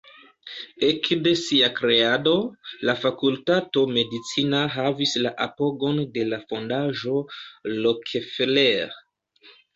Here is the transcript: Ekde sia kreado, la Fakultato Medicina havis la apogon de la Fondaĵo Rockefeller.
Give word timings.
Ekde 0.85 1.33
sia 1.41 1.67
kreado, 1.79 2.33
la 2.89 2.95
Fakultato 3.01 3.83
Medicina 3.99 4.63
havis 4.77 5.13
la 5.27 5.33
apogon 5.47 6.01
de 6.17 6.25
la 6.33 6.41
Fondaĵo 6.49 7.15
Rockefeller. 7.77 8.99